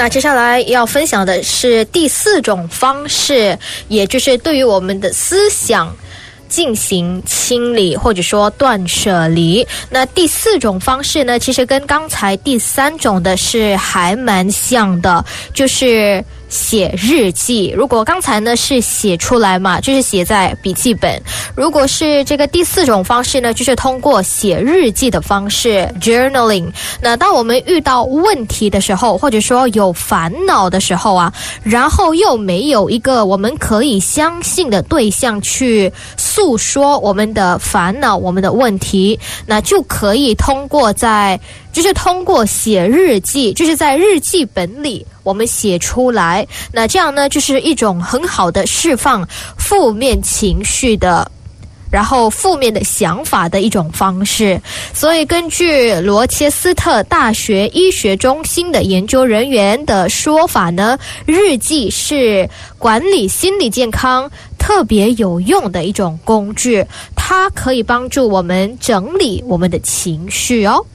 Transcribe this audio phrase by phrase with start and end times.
[0.00, 3.58] 那接下来要分享的是第四种方式，
[3.88, 5.94] 也就是对于我们的思想。
[6.48, 9.64] 进行清理或者说断舍离。
[9.88, 15.24] 那第四种方式呢，其实跟刚才第三种的是还蛮像的，
[15.54, 17.72] 就是写日记。
[17.74, 21.18] 如果刚才呢是写出来嘛，就是写在笔记本；
[21.54, 26.70] 如果是这个第四种方式呢，就是通过写日记的方式 （journaling）。
[27.00, 31.32] 那当我们遇到问题的时候，或者说有烦恼的时候啊，
[31.62, 35.90] 然后又没有一个我们可以相信的对象去。
[36.16, 41.38] 诉说我们的烦恼，我们的问题，那就可以通过在，
[41.72, 49.24] 就是通过写日记，就是在日记本里我们写出来，那这样呢，就是一种很好的释放
[49.56, 51.30] 负面情绪的。
[51.90, 54.60] 然后负面的想法的一种方式，
[54.94, 60.96] 所以根据罗切斯特大学医学中心的研究人员的说法呢，
[61.26, 70.86] 日记是管理心理健康特别有用的一种工具，它可以帮助我们整理我们的情绪哦。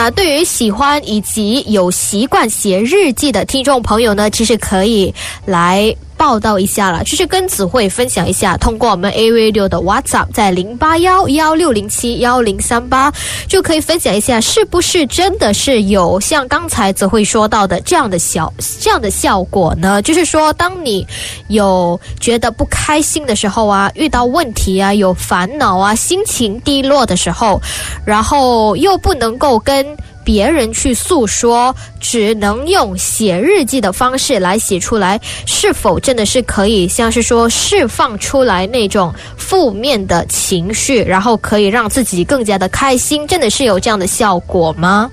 [0.00, 5.94] 那对于喜欢以及有习惯写日记的听众朋友呢，其实可以来。
[6.20, 13.10] 报道一下了，就是跟子慧分享一下，通过我们 A V 六的 WhatsApp，在零八幺幺六零七幺零三八，
[13.48, 20.02] 就可以分享一下，是不是真的是有像刚才子慧说到的这样的小这样的效果呢？
[20.02, 21.06] 就是说，当你
[21.48, 27.58] 有觉得不开心的时候啊，遇到问题啊，有烦恼啊，心情低落的时候，
[28.04, 29.96] 然后又不能够跟。
[30.32, 43.26] 别人去诉说，只能用写日记的方式来写出来，是否真的是可以像是说释放出来那种负面的情绪，然后可以让自己更加的开心？
[43.26, 45.10] 真的是有这样的效果吗？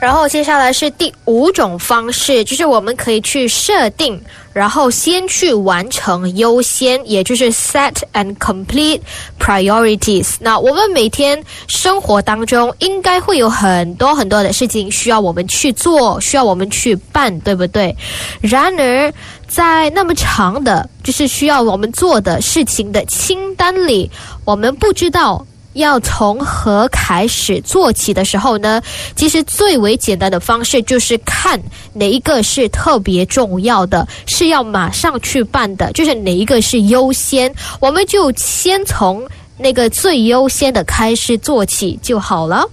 [0.00, 4.20] 然后接下来是第五种方式，就是我们可以去设定。
[4.54, 9.00] 然后先去完成优先，也就是 set and complete
[9.38, 10.34] priorities。
[10.40, 17.94] 那我们每天生活当中应该会有很多很多的事情需要我们去做，需要我们去办，对不对？
[18.40, 19.12] 然而，
[19.46, 24.10] 在那么长的，就是需要我们做的事情的清单里，
[24.44, 25.46] 我们不知道。
[25.78, 28.82] 要从何开始做起的时候呢？
[29.16, 31.60] 其实最为简单的方式就是看
[31.92, 42.64] 哪一个是特别重要的，是要马上去办的，就是哪一个是优先，我们就先从那个最优先的开始做起就好了。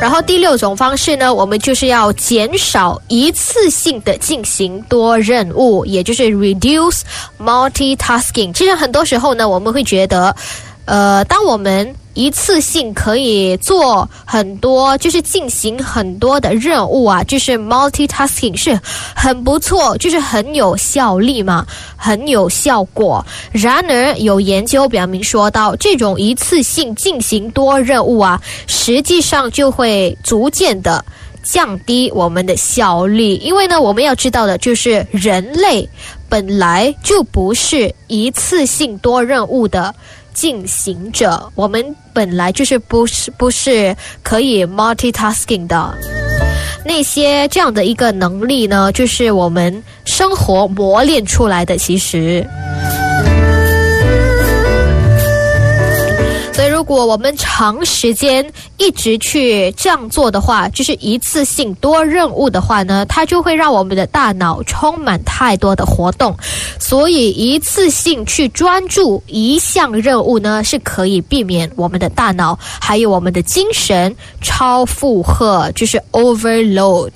[0.00, 7.00] 然后第六种方式呢，我们就是要减少一次性的进行多任务，也就是 reduce
[7.38, 8.52] multitasking。
[8.52, 10.34] 其实很多时候呢，我们会觉得，
[10.84, 18.78] 呃，当我们一次性可以做很多，就是进行很多的任务啊，就是 multitasking 是
[19.14, 21.64] 很不错，就是很有效力嘛，
[21.96, 23.24] 很有效果。
[23.52, 31.04] 然而有研究表明说到，这种一次性进行多任务啊，实际上就会逐渐的
[31.44, 35.88] 降低我们的效率，因为呢，我们要知道的就是人类
[36.28, 39.94] 本来就不是一次性多任务的。
[40.34, 45.92] 进行者，我们本来就是不是不是可以 multitasking 的
[46.84, 48.92] 那些这样的一个能力呢？
[48.92, 52.46] 就是我们生活磨练出来的，其实。
[56.78, 66.36] 如果我们长时间一直去这样做的话，就是一次性多任务的话呢，它就会让我们的大脑充满太多的活动。
[66.78, 77.10] 所以，一次性去专注一项任务呢，是可以避免我们的大脑还有我们的精神超负荷，就是 overload。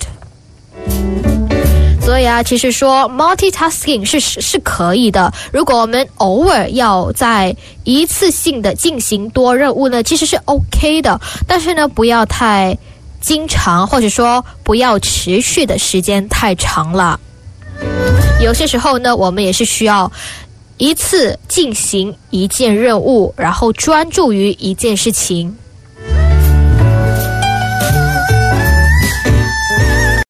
[2.03, 5.33] 所以啊，其实说 multitasking 是是可以的。
[5.53, 7.55] 如果我们偶尔要在
[7.85, 11.19] 一次性的进行多任务呢，其实是 OK 的。
[11.47, 12.77] 但是呢，不要太
[13.21, 17.19] 经常，或者说不要持续的时间太长了。
[18.41, 20.11] 有些时候呢，我们也是需要
[20.77, 25.55] 一次进行一件任务，然后专注于一件事情。